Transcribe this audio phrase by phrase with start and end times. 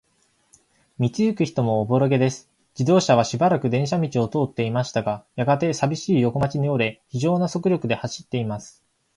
[0.99, 2.49] 道ゆく人もおぼろげです。
[2.73, 8.83] 自動車はしばらく電車道を通っていましたが、やがて、さびしい横町に折れ、ひじょうな速力で走っています。